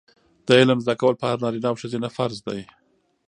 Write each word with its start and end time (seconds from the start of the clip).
د 0.47 0.49
علم 0.59 0.79
زده 0.85 0.93
کول 1.01 1.15
په 1.19 1.25
هر 1.31 1.37
نارینه 1.43 1.67
او 1.69 1.79
ښځینه 1.81 2.07
فرض 2.17 2.37
دي. 2.47 2.61